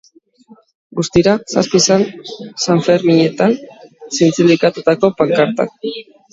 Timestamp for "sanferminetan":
2.65-3.55